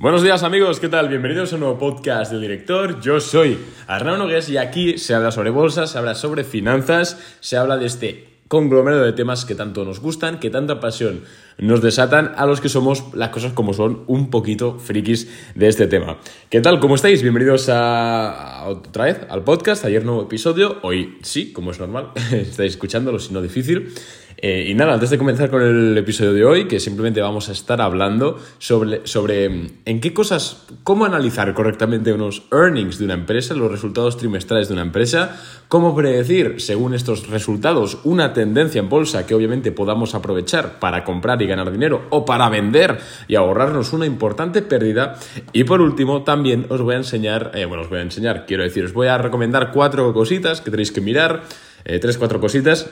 [0.00, 1.08] Buenos días amigos, ¿qué tal?
[1.08, 3.00] Bienvenidos a un nuevo podcast del director.
[3.00, 7.56] Yo soy Arnaud Nogués y aquí se habla sobre bolsas, se habla sobre finanzas, se
[7.56, 11.22] habla de este conglomerado de temas que tanto nos gustan, que tanta pasión
[11.58, 15.88] nos desatan a los que somos las cosas como son un poquito frikis de este
[15.88, 16.18] tema.
[16.48, 16.78] ¿Qué tal?
[16.78, 17.20] ¿Cómo estáis?
[17.22, 19.84] Bienvenidos a, otra vez al podcast.
[19.84, 23.92] Ayer nuevo episodio, hoy sí, como es normal, estáis escuchándolo, si no difícil.
[24.40, 27.52] Eh, y nada, antes de comenzar con el episodio de hoy, que simplemente vamos a
[27.52, 33.14] estar hablando sobre, sobre mm, en qué cosas, cómo analizar correctamente unos earnings de una
[33.14, 38.88] empresa, los resultados trimestrales de una empresa, cómo predecir, según estos resultados, una tendencia en
[38.88, 43.92] bolsa que obviamente podamos aprovechar para comprar y ganar dinero o para vender y ahorrarnos
[43.92, 45.18] una importante pérdida.
[45.52, 48.62] Y por último, también os voy a enseñar, eh, bueno, os voy a enseñar, quiero
[48.62, 51.42] decir, os voy a recomendar cuatro cositas que tenéis que mirar,
[51.84, 52.88] eh, tres, cuatro cositas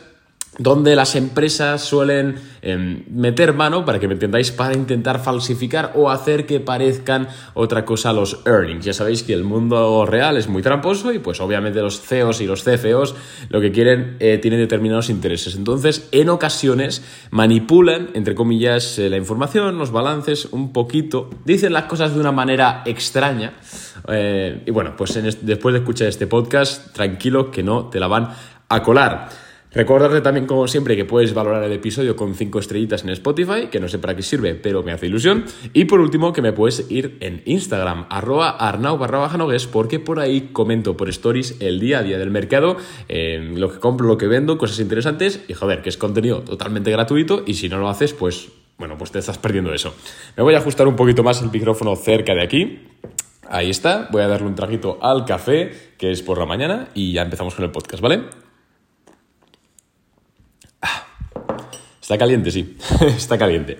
[0.58, 6.10] donde las empresas suelen em, meter mano, para que me entendáis, para intentar falsificar o
[6.10, 8.84] hacer que parezcan otra cosa los earnings.
[8.84, 12.46] Ya sabéis que el mundo real es muy tramposo y pues obviamente los CEOs y
[12.46, 13.14] los CFOs
[13.50, 15.56] lo que quieren eh, tienen determinados intereses.
[15.56, 21.84] Entonces, en ocasiones manipulan, entre comillas, eh, la información, los balances un poquito, dicen las
[21.84, 23.54] cosas de una manera extraña.
[24.08, 28.30] Eh, y bueno, pues después de escuchar este podcast, tranquilo que no te la van
[28.68, 29.45] a colar.
[29.76, 33.78] Recordarte también, como siempre, que puedes valorar el episodio con 5 estrellitas en Spotify, que
[33.78, 35.44] no sé para qué sirve, pero me hace ilusión.
[35.74, 39.28] Y por último, que me puedes ir en Instagram, arroba arnau barra
[39.70, 42.78] porque por ahí comento por stories el día a día del mercado,
[43.10, 46.90] eh, lo que compro, lo que vendo, cosas interesantes y joder, que es contenido totalmente
[46.90, 49.94] gratuito y si no lo haces, pues bueno, pues te estás perdiendo eso.
[50.38, 52.80] Me voy a ajustar un poquito más el micrófono cerca de aquí.
[53.50, 57.12] Ahí está, voy a darle un traguito al café, que es por la mañana, y
[57.12, 58.45] ya empezamos con el podcast, ¿vale?
[62.06, 62.76] Está caliente, sí,
[63.16, 63.78] está caliente.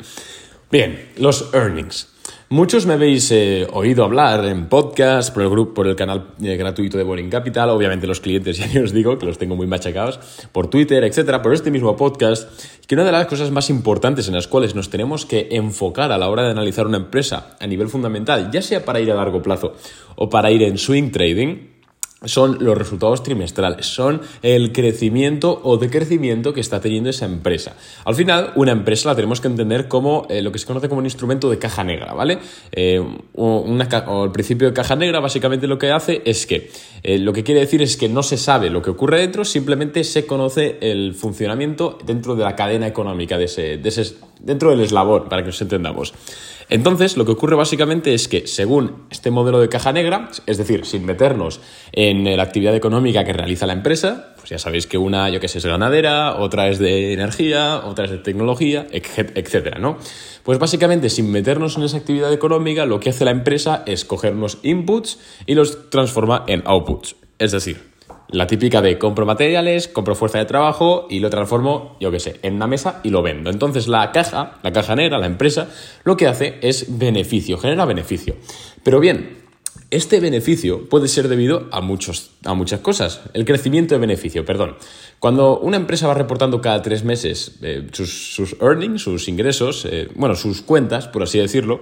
[0.69, 2.09] Bien, los earnings.
[2.49, 6.57] Muchos me habéis eh, oído hablar en podcast, por el grupo, por el canal eh,
[6.57, 10.19] gratuito de Boring Capital, obviamente los clientes ya os digo que los tengo muy machacados,
[10.51, 12.51] por Twitter, etcétera, por este mismo podcast,
[12.89, 16.19] que una de las cosas más importantes en las cuales nos tenemos que enfocar a
[16.19, 19.41] la hora de analizar una empresa a nivel fundamental, ya sea para ir a largo
[19.41, 19.77] plazo
[20.17, 21.76] o para ir en swing trading,
[22.25, 27.77] son los resultados trimestrales, son el crecimiento o decrecimiento que está teniendo esa empresa.
[28.05, 31.01] Al final, una empresa la tenemos que entender como eh, lo que se conoce como
[31.01, 32.39] un instrumento de caja negra, ¿vale?
[32.73, 33.05] Eh,
[33.35, 36.71] o el principio de caja negra básicamente lo que hace es que
[37.03, 40.03] eh, lo que quiere decir es que no se sabe lo que ocurre dentro, simplemente
[40.03, 44.81] se conoce el funcionamiento dentro de la cadena económica de ese, de ese dentro del
[44.81, 46.15] eslabón, para que nos entendamos.
[46.69, 50.85] Entonces, lo que ocurre básicamente es que, según este modelo de caja negra, es decir,
[50.85, 51.61] sin meternos
[51.93, 55.47] en la actividad económica que realiza la empresa, pues ya sabéis que una, yo que
[55.47, 59.97] sé, es ganadera, otra es de energía, otra es de tecnología, etcétera, ¿no?
[60.43, 64.35] Pues básicamente, sin meternos en esa actividad económica, lo que hace la empresa es coger
[64.35, 67.15] unos inputs y los transforma en outputs.
[67.39, 67.96] Es decir,
[68.29, 72.41] la típica de compro materiales, compro fuerza de trabajo y lo transformo, yo qué sé,
[72.43, 73.51] en una mesa y lo vendo.
[73.51, 75.69] Entonces la caja, la caja negra, la empresa,
[76.05, 78.37] lo que hace es beneficio, genera beneficio.
[78.83, 79.47] Pero bien,
[79.91, 83.21] este beneficio puede ser debido a, muchos, a muchas cosas.
[83.35, 84.77] El crecimiento de beneficio, perdón.
[85.21, 90.35] Cuando una empresa va reportando cada tres meses eh, sus, earnings, sus ingresos, eh, bueno,
[90.35, 91.81] sus cuentas, por así decirlo,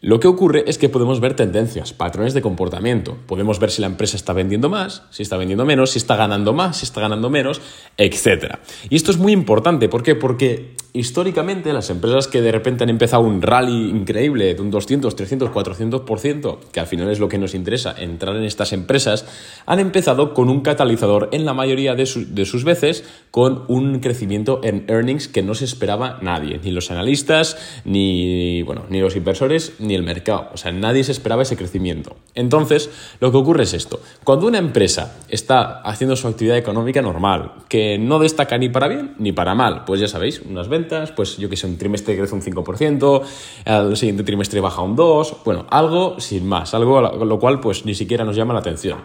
[0.00, 3.16] lo que ocurre es que podemos ver tendencias, patrones de comportamiento.
[3.26, 6.52] Podemos ver si la empresa está vendiendo más, si está vendiendo menos, si está ganando
[6.52, 7.62] más, si está ganando menos,
[7.96, 8.56] etc.
[8.90, 9.88] Y esto es muy importante.
[9.88, 10.14] ¿Por qué?
[10.14, 15.16] Porque históricamente las empresas que de repente han empezado un rally increíble de un 200,
[15.16, 19.26] 300, 400%, que al final es lo que nos interesa, entrar en estas empresas,
[19.66, 24.60] han empezado con un catalizador en la mayoría de, de sus veces con un crecimiento
[24.62, 29.72] en earnings que no se esperaba nadie, ni los analistas, ni, bueno, ni los inversores,
[29.80, 30.50] ni el mercado.
[30.54, 32.14] O sea, nadie se esperaba ese crecimiento.
[32.36, 32.88] Entonces,
[33.18, 34.00] lo que ocurre es esto.
[34.22, 39.16] Cuando una empresa está haciendo su actividad económica normal, que no destaca ni para bien
[39.18, 40.83] ni para mal, pues ya sabéis, unas ventas,
[41.14, 43.22] pues yo que sé, un trimestre crece un 5%,
[43.64, 47.94] al siguiente trimestre baja un 2%, bueno, algo sin más, algo lo cual pues ni
[47.94, 48.98] siquiera nos llama la atención.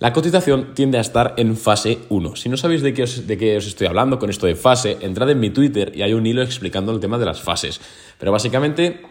[0.00, 2.34] La cotización tiende a estar en fase 1.
[2.34, 4.98] Si no sabéis de qué, os, de qué os estoy hablando con esto de fase,
[5.00, 7.80] entrad en mi Twitter y hay un hilo explicando el tema de las fases.
[8.18, 9.02] Pero básicamente,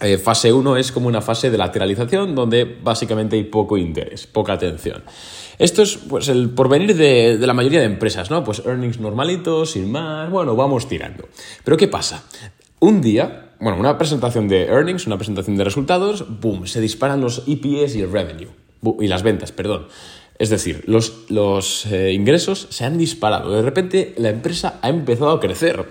[0.00, 4.54] eh, fase 1 es como una fase de lateralización donde básicamente hay poco interés, poca
[4.54, 5.04] atención.
[5.58, 8.44] Esto es pues, el porvenir de, de la mayoría de empresas, ¿no?
[8.44, 11.28] Pues earnings normalitos, sin más, bueno, vamos tirando.
[11.64, 12.24] Pero ¿qué pasa?
[12.80, 17.44] Un día, bueno, una presentación de earnings, una presentación de resultados, boom, se disparan los
[17.46, 18.50] EPS y el revenue,
[19.00, 19.86] y las ventas, perdón.
[20.36, 23.52] Es decir, los, los eh, ingresos se han disparado.
[23.52, 25.86] De repente la empresa ha empezado a crecer.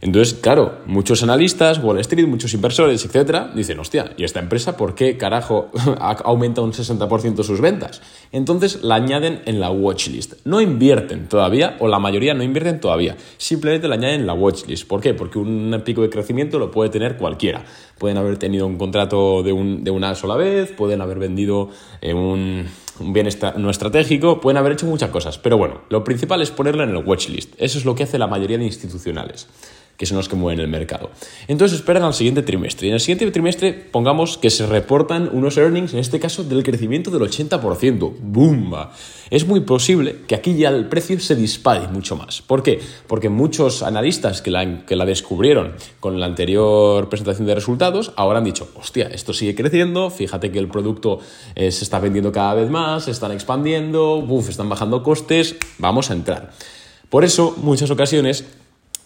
[0.00, 4.94] Entonces, claro, muchos analistas, Wall Street, muchos inversores, etcétera, dicen, hostia, ¿y esta empresa por
[4.94, 8.00] qué carajo ha aumentado un 60% sus ventas?
[8.30, 10.34] Entonces la añaden en la watchlist.
[10.44, 13.16] No invierten todavía, o la mayoría no invierten todavía.
[13.36, 14.86] Simplemente la añaden en la watchlist.
[14.86, 15.14] ¿Por qué?
[15.14, 17.64] Porque un pico de crecimiento lo puede tener cualquiera.
[17.98, 22.66] Pueden haber tenido un contrato de, una sola vez, pueden haber vendido eh, un
[23.00, 25.38] un bien no estratégico, pueden haber hecho muchas cosas.
[25.38, 27.54] Pero bueno, lo principal es ponerlo en el watchlist.
[27.58, 29.48] Eso es lo que hace la mayoría de institucionales
[29.98, 31.10] que son los que mueven el mercado.
[31.48, 32.86] Entonces esperan al siguiente trimestre.
[32.86, 36.62] Y en el siguiente trimestre pongamos que se reportan unos earnings, en este caso del
[36.62, 38.14] crecimiento del 80%.
[38.20, 38.92] ¡Bumba!
[39.28, 42.42] Es muy posible que aquí ya el precio se dispare mucho más.
[42.42, 42.78] ¿Por qué?
[43.08, 48.38] Porque muchos analistas que la, que la descubrieron con la anterior presentación de resultados ahora
[48.38, 51.18] han dicho, hostia, esto sigue creciendo, fíjate que el producto
[51.56, 54.48] eh, se está vendiendo cada vez más, se están expandiendo, ¡buf!
[54.48, 56.52] están bajando costes, vamos a entrar.
[57.08, 58.44] Por eso, muchas ocasiones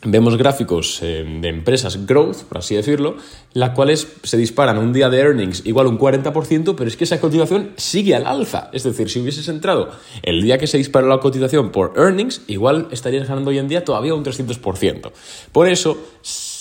[0.04, 3.16] vemos gráficos eh, de empresas growth, por así decirlo,
[3.52, 7.20] las cuales se disparan un día de earnings igual un 40%, pero es que esa
[7.20, 8.68] cotización sigue al alza.
[8.72, 9.90] Es decir, si hubieses entrado
[10.22, 13.84] el día que se disparó la cotización por earnings, igual estarías ganando hoy en día
[13.84, 15.12] todavía un 300%.
[15.52, 15.98] Por eso,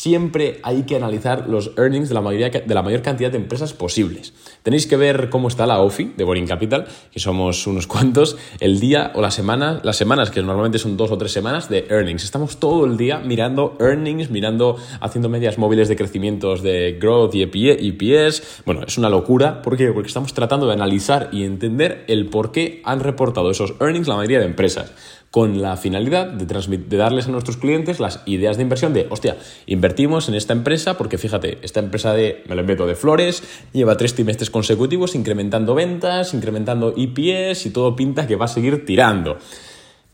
[0.01, 3.73] siempre hay que analizar los earnings de la, mayoría, de la mayor cantidad de empresas
[3.73, 4.33] posibles.
[4.63, 8.79] Tenéis que ver cómo está la OFI de Boring Capital, que somos unos cuantos, el
[8.79, 12.23] día o la semana, las semanas, que normalmente son dos o tres semanas de earnings.
[12.23, 17.43] Estamos todo el día mirando earnings, mirando, haciendo medias móviles de crecimientos de growth y
[17.43, 18.63] EPS.
[18.65, 19.61] Bueno, es una locura.
[19.61, 19.91] ¿Por qué?
[19.91, 24.15] Porque estamos tratando de analizar y entender el por qué han reportado esos earnings la
[24.15, 24.93] mayoría de empresas
[25.31, 29.37] con la finalidad de, de, darles a nuestros clientes las ideas de inversión de, hostia,
[29.65, 33.41] invertimos en esta empresa porque fíjate, esta empresa de, me lo invento, de flores,
[33.71, 38.85] lleva tres trimestres consecutivos incrementando ventas, incrementando EPS y todo pinta que va a seguir
[38.85, 39.37] tirando.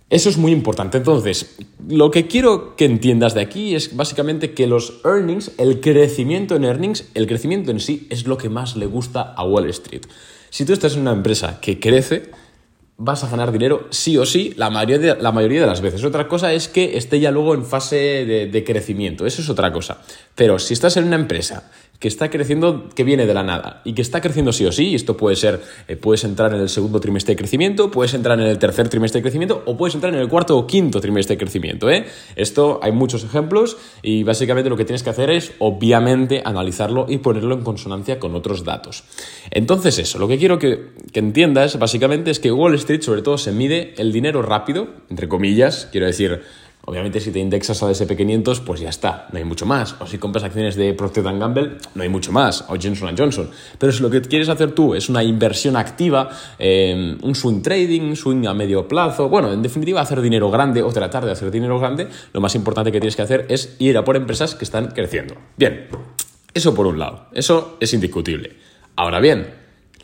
[0.09, 0.99] Eso es muy importante.
[0.99, 1.57] Entonces,
[1.89, 6.63] lo que quiero que entiendas de aquí es básicamente que los earnings, el crecimiento en
[6.63, 10.03] earnings, el crecimiento en sí es lo que más le gusta a Wall Street.
[10.49, 12.31] Si tú estás en una empresa que crece,
[12.97, 16.03] vas a ganar dinero sí o sí la mayoría de, la mayoría de las veces.
[16.03, 17.95] Otra cosa es que esté ya luego en fase
[18.25, 20.01] de, de, crecimiento, eso es otra cosa.
[20.35, 23.93] Pero si estás en una empresa que está creciendo, que viene de la nada y
[23.93, 26.99] que está creciendo sí o sí, esto puede ser, eh, puedes entrar en el segundo
[26.99, 30.19] trimestre de crecimiento, puedes entrar en el tercer trimestre de crecimiento o puedes entrar en
[30.19, 31.89] el cuarto o quinto trimestre de crecimiento.
[31.89, 32.05] ¿eh?
[32.35, 37.17] Esto hay muchos ejemplos y básicamente lo que tienes que hacer es obviamente analizarlo y
[37.17, 39.03] ponerlo en consonancia con otros datos.
[39.49, 43.37] Entonces eso, lo que quiero que, que entiendas básicamente es que Wall Street sobre todo
[43.37, 46.41] se mide el dinero rápido, entre comillas, quiero decir,
[46.89, 49.97] Obviamente, si te indexas a SP500, pues ya está, no hay mucho más.
[49.99, 52.61] O si compras acciones de Procter Gamble, no hay mucho más.
[52.69, 53.49] O Johnson Johnson.
[53.77, 58.15] Pero si lo que quieres hacer tú es una inversión activa, eh, un swing trading,
[58.15, 61.77] swing a medio plazo, bueno, en definitiva, hacer dinero grande o tratar de hacer dinero
[61.77, 64.87] grande, lo más importante que tienes que hacer es ir a por empresas que están
[64.87, 65.35] creciendo.
[65.57, 65.89] Bien,
[66.53, 67.25] eso por un lado.
[67.33, 68.55] Eso es indiscutible.
[68.95, 69.45] Ahora bien,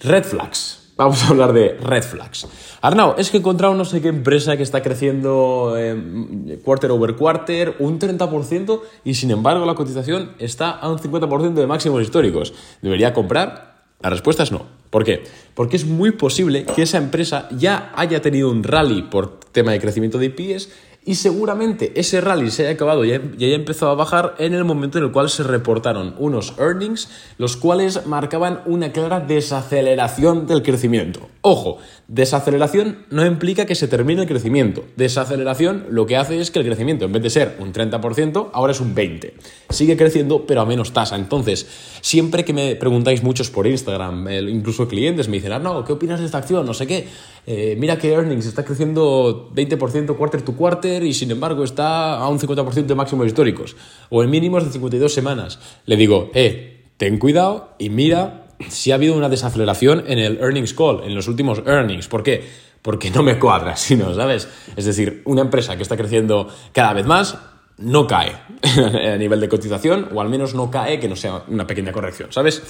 [0.01, 0.82] red flags.
[0.95, 2.47] Vamos a hablar de red flags.
[2.81, 7.15] Arnau, es que he encontrado no sé qué empresa que está creciendo eh, quarter over
[7.15, 12.53] quarter un 30% y sin embargo la cotización está a un 50% de máximos históricos.
[12.83, 13.73] ¿Debería comprar?
[14.01, 14.65] La respuesta es no.
[14.91, 15.23] ¿Por qué?
[15.55, 19.79] Porque es muy posible que esa empresa ya haya tenido un rally por tema de
[19.79, 20.69] crecimiento de IPs
[21.05, 24.97] y seguramente ese rally se haya acabado y haya empezado a bajar en el momento
[24.97, 31.32] en el cual se reportaron unos earnings, los cuales marcaban una clara desaceleración del crecimiento.
[31.45, 34.85] Ojo, desaceleración no implica que se termine el crecimiento.
[34.95, 38.71] Desaceleración lo que hace es que el crecimiento, en vez de ser un 30%, ahora
[38.71, 39.33] es un 20%.
[39.69, 41.17] Sigue creciendo, pero a menos tasa.
[41.17, 41.67] Entonces,
[42.00, 46.21] siempre que me preguntáis muchos por Instagram, incluso clientes me dicen, ah, no, ¿qué opinas
[46.21, 46.65] de esta acción?
[46.65, 47.09] No sé qué.
[47.45, 52.29] Eh, mira que earnings está creciendo 20% quarter to quarter y sin embargo está a
[52.29, 53.75] un 50% de máximos históricos.
[54.09, 55.59] O en mínimos de 52 semanas.
[55.88, 60.74] Le digo, eh, ten cuidado y mira si ha habido una desaceleración en el earnings
[60.74, 62.08] call, en los últimos earnings.
[62.08, 62.43] ¿Por qué?
[62.82, 64.48] Porque no me cuadra, sino, ¿sabes?
[64.75, 67.38] Es decir, una empresa que está creciendo cada vez más
[67.77, 68.34] no cae
[69.13, 72.32] a nivel de cotización, o al menos no cae que no sea una pequeña corrección,
[72.32, 72.62] ¿sabes?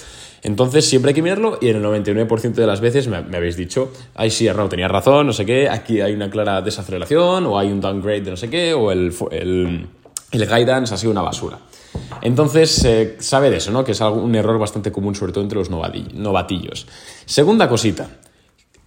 [0.44, 3.92] Entonces siempre hay que mirarlo y en el 99% de las veces me, habéis dicho,
[4.16, 7.72] ay sí, Arnaud, tenía razón, no sé qué, aquí hay una clara desaceleración, o hay
[7.72, 9.88] un downgrade de no sé qué, o el, el,
[10.32, 11.60] el guidance ha sido una basura.
[12.24, 13.84] Entonces, eh, sabe de eso, ¿no?
[13.84, 16.88] Que es un error bastante común, sobre todo entre los novatillos.
[17.26, 18.10] Segunda cosita,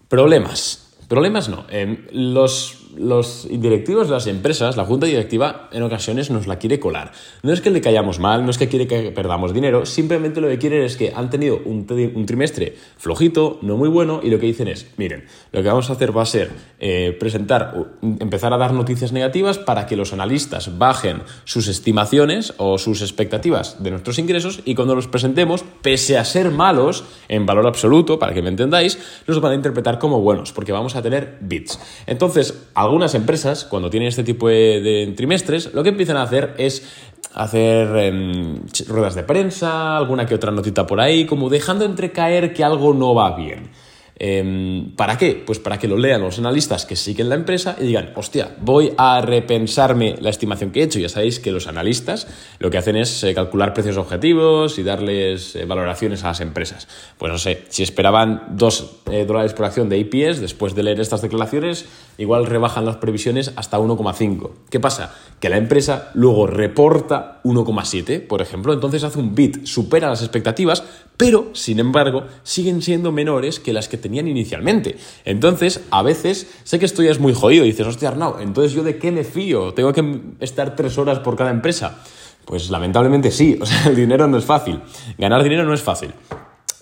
[0.09, 0.95] problemas.
[1.07, 1.67] Problemas no.
[2.13, 7.13] Los, los directivos de las empresas, la junta directiva, en ocasiones nos la quiere colar.
[7.43, 10.49] No es que le callamos mal, no es que quiere que perdamos dinero, simplemente lo
[10.49, 11.87] que quieren es que han tenido un,
[12.27, 15.95] trimestre flojito, no muy bueno, y lo que dicen es, miren, lo que vamos a
[15.95, 20.79] hacer va a ser eh, presentar, empezar a dar noticias negativas para que los analistas
[20.79, 26.25] bajen sus estimaciones o sus expectativas de nuestros ingresos y cuando los presentemos, pese a
[26.25, 30.53] ser malos en valor absoluto, para que me entendáis, los van a interpretar como buenos,
[30.53, 31.79] porque vamos a tener bits.
[32.07, 36.87] Entonces, algunas empresas, cuando tienen este tipo de, trimestres, lo que empiezan a hacer es
[37.35, 42.63] hacer em, ruedas de prensa, alguna que otra notita por ahí, como dejando entrecaer que
[42.63, 43.71] algo no va bien.
[44.19, 45.43] Em, ¿Para qué?
[45.45, 48.95] Pues para que lo lean los analistas que siguen la empresa y digan, hostia, voy
[48.97, 50.99] a repensarme la estimación que he hecho.
[50.99, 52.27] Ya sabéis que los analistas
[52.59, 56.89] lo que hacen es eh, calcular precios objetivos y darles eh, valoraciones a las empresas.
[57.19, 61.01] Pues no sé, si esperaban 2 eh, dólares por acción de IPS, después de leer
[61.01, 61.85] estas declaraciones,
[62.17, 64.51] igual rebajan las previsiones hasta 1,5.
[64.71, 65.15] ¿Qué pasa?
[65.41, 70.83] Que la empresa luego reporta 1,7, por ejemplo, entonces hace un bit, supera las expectativas,
[71.17, 74.97] pero, sin embargo, siguen siendo menores que las que tenían inicialmente.
[75.25, 78.73] Entonces, a veces, sé que esto ya es muy jodido, y dices, hostia Arnau, entonces
[78.73, 79.73] yo de qué me fío?
[79.75, 81.99] ¿Tengo que estar tres horas por cada empresa?
[82.45, 84.81] Pues lamentablemente sí, o sea, el dinero no es fácil,
[85.19, 86.13] ganar dinero no es fácil.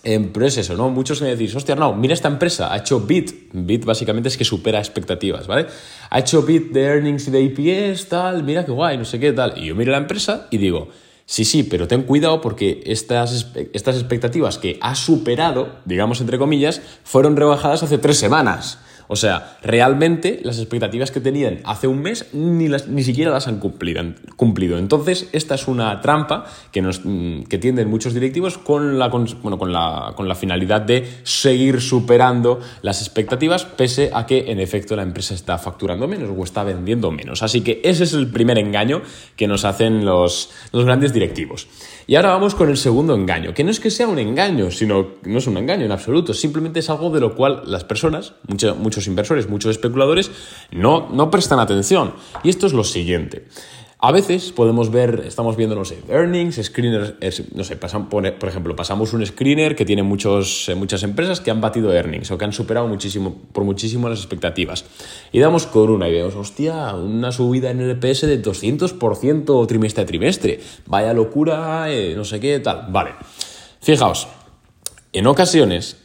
[0.05, 0.91] Eh, pero es eso, ¿no?
[0.91, 3.51] Muchos me decís, hostia, no, mira esta empresa, ha hecho bit.
[3.53, 5.67] Bit básicamente es que supera expectativas, ¿vale?
[6.11, 9.33] Ha hecho bit de earnings y de EPS, tal, mira qué guay, no sé qué,
[9.33, 9.55] tal.
[9.57, 10.89] Y yo miro la empresa y digo,
[11.27, 16.83] Sí, sí, pero ten cuidado porque estas, estas expectativas que ha superado, digamos entre comillas,
[17.03, 18.79] fueron rebajadas hace tres semanas.
[19.09, 23.49] O sea, realmente las expectativas que tenían hace un mes ni, las, ni siquiera las
[23.49, 24.79] han cumplido.
[24.79, 29.59] Entonces, esta es una trampa que, nos, mm, que tienden muchos directivos con la, bueno,
[29.59, 34.97] con, la, con la finalidad de seguir superando las expectativas, pese a que en efecto
[34.97, 37.43] la empresa está facturando menos o está vendiendo menos.
[37.43, 39.03] Así que ese es el primer engaño
[39.37, 41.69] que nos hacen los, los grandes directivos.
[42.07, 45.07] Y ahora vamos con el segundo engaño, que no es que sea un engaño, sino
[45.25, 49.07] no es un engaño en absoluto, simplemente es algo de lo cual las personas, muchos
[49.07, 50.31] inversores, muchos especuladores,
[50.71, 52.13] no, no prestan atención.
[52.43, 53.47] Y esto es lo siguiente.
[54.07, 57.15] A veces podemos ver, estamos viendo, no sé, earnings, screeners,
[57.55, 61.63] no sé, por ejemplo, pasamos un screener que tiene muchos, eh, muchas empresas que han
[61.63, 64.85] batido earnings o que han superado muchísimo, por muchísimo las expectativas.
[65.33, 70.03] Y damos con una y vemos, hostia, una subida en el EPS de 200% trimestre
[70.03, 70.61] a trimestre.
[70.85, 72.89] Vaya locura, eh, no sé qué, tal.
[72.91, 73.13] Vale.
[73.81, 74.29] Fijaos,
[75.15, 75.97] en ocasiones,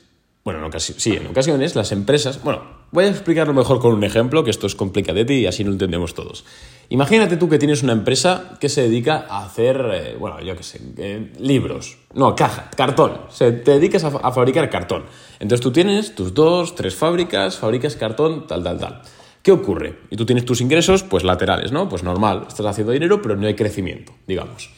[0.45, 4.03] bueno, en ocasiones, sí, en ocasiones las empresas, bueno, Voy a explicarlo mejor con un
[4.03, 6.43] ejemplo, que esto es complicadete y así lo entendemos todos.
[6.89, 10.63] Imagínate tú que tienes una empresa que se dedica a hacer, eh, bueno, yo qué
[10.63, 11.99] sé, eh, libros.
[12.15, 13.21] No, caja, cartón.
[13.29, 15.05] Se, te dedicas a, fabricar cartón.
[15.39, 19.01] Entonces tú tienes tus dos, tres fábricas, fabricas cartón, tal, tal, tal.
[19.43, 19.99] ¿Qué ocurre?
[20.09, 21.87] Y tú tienes tus ingresos, pues laterales, ¿no?
[21.87, 24.71] Pues normal, estás haciendo dinero, pero no hay crecimiento, digamos.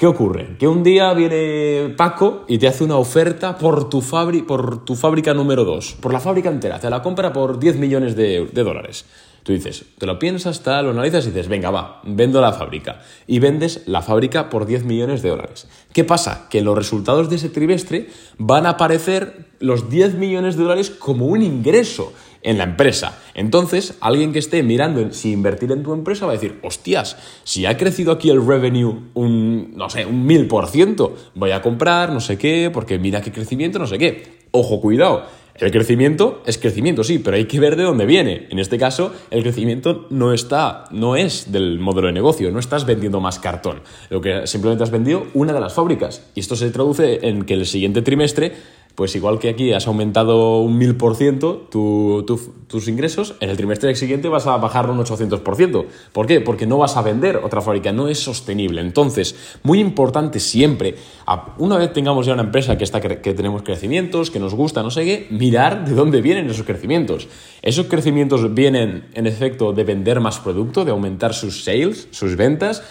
[0.00, 0.56] ¿Qué ocurre?
[0.58, 4.02] Que un día viene Paco y te hace una oferta por tu,
[4.46, 8.16] por tu fábrica número 2, por la fábrica entera, te la compra por 10 millones
[8.16, 9.04] de, dólares.
[9.42, 13.02] Tú dices, te lo piensas, tal, lo analizas y dices, venga, va, vendo la fábrica.
[13.26, 15.68] Y vendes la fábrica por 10 millones de dólares.
[15.92, 16.46] ¿Qué pasa?
[16.48, 21.26] Que los resultados de ese trimestre van a aparecer los 10 millones de dólares como
[21.26, 23.18] un ingreso en la empresa.
[23.34, 27.66] Entonces, alguien que esté mirando si invertir en tu empresa va a decir, hostias, si
[27.66, 32.12] ha crecido aquí el revenue un, no sé, un mil por ciento, voy a comprar,
[32.12, 34.40] no sé qué, porque mira qué crecimiento, no sé qué.
[34.52, 35.24] Ojo, cuidado.
[35.60, 38.46] El crecimiento es crecimiento, sí, pero hay que ver de dónde viene.
[38.50, 42.86] En este caso, el crecimiento no está, no es del modelo de negocio, no estás
[42.86, 43.82] vendiendo más cartón.
[44.08, 46.24] Lo que simplemente has vendido una de las fábricas.
[46.34, 48.54] Y esto se traduce en que el siguiente trimestre
[48.94, 52.24] pues igual que aquí has aumentado un 1000% tu,
[52.66, 55.86] tus ingresos, en el trimestre siguiente vas a bajar un 800%.
[56.12, 56.40] ¿Por qué?
[56.40, 58.80] Porque no vas a vender otra fábrica, no es sostenible.
[58.80, 60.96] Entonces, muy importante siempre,
[61.58, 64.90] una vez tengamos ya una empresa que, está, que tenemos crecimientos, que nos gusta, no
[64.90, 67.28] sé qué, mirar de dónde vienen esos crecimientos.
[67.62, 72.82] Esos crecimientos vienen, en efecto, de vender más producto, de aumentar sus sales, sus ventas,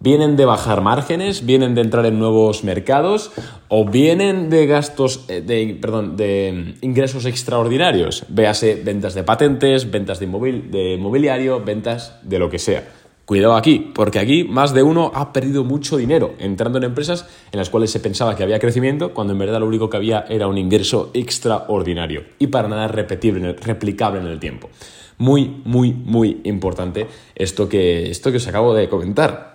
[0.00, 3.30] vienen de bajar márgenes, vienen de entrar en nuevos mercados
[3.68, 10.18] o vienen de gastos, eh, de, perdón, de ingresos extraordinarios, véase ventas de patentes, ventas
[10.18, 12.82] de, de mobiliario, ventas de lo que sea.
[13.26, 17.58] Cuidado aquí, porque aquí más de uno ha perdido mucho dinero entrando en empresas en
[17.58, 20.48] las cuales se pensaba que había crecimiento, cuando en verdad lo único que había era
[20.48, 24.70] un ingreso extraordinario y para nada repetible, replicable en el tiempo.
[25.18, 29.49] Muy, muy, muy importante esto que, esto que os acabo de comentar.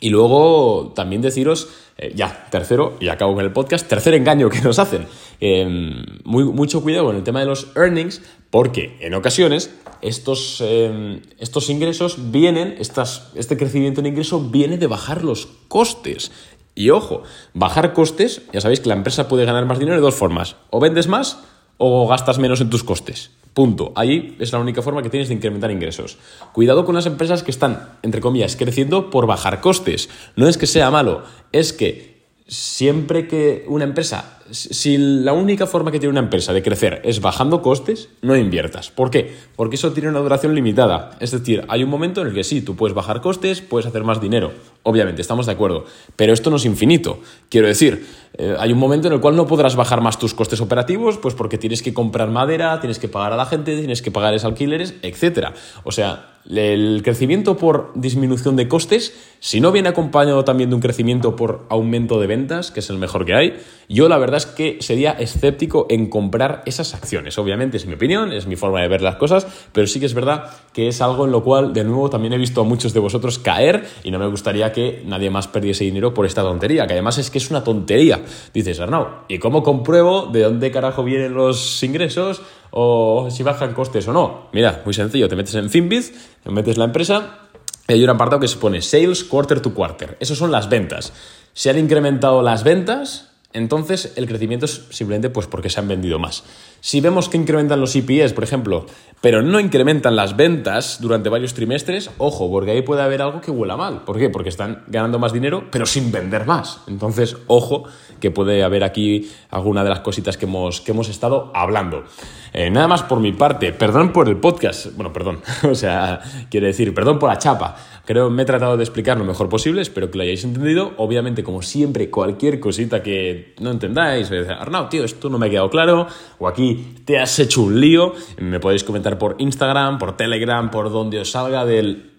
[0.00, 4.60] Y luego también deciros, eh, ya, tercero, y acabo con el podcast, tercer engaño que
[4.60, 5.06] nos hacen,
[5.40, 11.20] em, muy, mucho cuidado con el tema de los earnings, porque en ocasiones estos, em,
[11.38, 16.30] estos ingresos vienen, estas, este crecimiento en ingreso viene de bajar los costes.
[16.76, 17.24] Y ojo,
[17.54, 20.54] bajar costes, ya sabéis que la empresa puede ganar más dinero de dos formas.
[20.70, 21.38] O vendes más
[21.76, 23.32] o gastas menos en tus costes.
[23.58, 23.90] Punto.
[23.96, 26.16] Ahí es la única forma que tienes de incrementar ingresos.
[26.52, 30.08] Cuidado con las empresas que están, entre comillas, creciendo por bajar costes.
[30.36, 35.90] No es que sea malo, es que siempre que una empresa si la única forma
[35.90, 38.90] que tiene una empresa de crecer es bajando costes, no inviertas.
[38.90, 39.34] ¿Por qué?
[39.56, 41.16] Porque eso tiene una duración limitada.
[41.20, 44.04] Es decir, hay un momento en el que sí, tú puedes bajar costes, puedes hacer
[44.04, 44.52] más dinero.
[44.82, 45.84] Obviamente, estamos de acuerdo.
[46.16, 47.20] Pero esto no es infinito.
[47.50, 50.60] Quiero decir, eh, hay un momento en el cual no podrás bajar más tus costes
[50.60, 54.10] operativos, pues porque tienes que comprar madera, tienes que pagar a la gente, tienes que
[54.10, 55.48] pagar alquileres, etc.
[55.84, 60.82] O sea, el crecimiento por disminución de costes, si no viene acompañado también de un
[60.82, 63.56] crecimiento por aumento de ventas, que es el mejor que hay,
[63.88, 67.36] yo la verdad es que sería escéptico en comprar esas acciones.
[67.38, 70.14] Obviamente es mi opinión, es mi forma de ver las cosas, pero sí que es
[70.14, 73.00] verdad que es algo en lo cual, de nuevo, también he visto a muchos de
[73.00, 76.94] vosotros caer y no me gustaría que nadie más perdiese dinero por esta tontería, que
[76.94, 78.22] además es que es una tontería.
[78.54, 82.40] Dices, Arnau, ¿y cómo compruebo de dónde carajo vienen los ingresos
[82.70, 84.48] o si bajan costes o no?
[84.52, 87.48] Mira, muy sencillo, te metes en Finbiz, metes la empresa
[87.88, 90.18] y hay un apartado que se pone Sales Quarter to Quarter.
[90.20, 91.12] Esos son las ventas.
[91.54, 96.18] Se han incrementado las ventas, entonces, el crecimiento es simplemente pues, porque se han vendido
[96.18, 96.44] más.
[96.80, 98.86] Si vemos que incrementan los IPS, por ejemplo,
[99.20, 103.50] pero no incrementan las ventas durante varios trimestres, ojo, porque ahí puede haber algo que
[103.50, 104.04] huela mal.
[104.04, 104.30] ¿Por qué?
[104.30, 106.82] Porque están ganando más dinero, pero sin vender más.
[106.86, 107.84] Entonces, ojo,
[108.20, 112.04] que puede haber aquí alguna de las cositas que hemos, que hemos estado hablando.
[112.52, 116.20] Eh, nada más por mi parte, perdón por el podcast, bueno, perdón, o sea,
[116.50, 117.76] quiere decir, perdón por la chapa.
[118.04, 120.92] Creo que me he tratado de explicar lo mejor posible, espero que lo hayáis entendido.
[120.96, 125.68] Obviamente, como siempre, cualquier cosita que no entendáis, Arnau, tío, esto no me ha quedado
[125.68, 126.06] claro,
[126.38, 126.67] o aquí
[127.04, 131.30] te has hecho un lío, me podéis comentar por Instagram, por Telegram, por donde os
[131.30, 132.10] salga del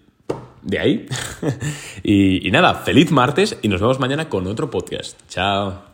[0.62, 1.06] de ahí.
[2.02, 5.18] y, y, nada, feliz martes y nos vemos mañana con otro podcast.
[5.28, 5.89] Chao.